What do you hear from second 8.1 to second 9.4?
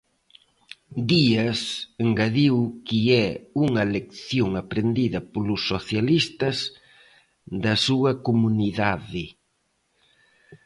comunidade.